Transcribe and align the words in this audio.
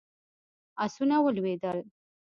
آسونه 0.83 1.15
ولوېدل. 1.23 1.79